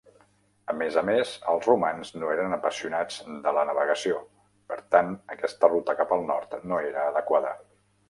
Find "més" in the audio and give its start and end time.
0.77-0.95, 1.09-1.33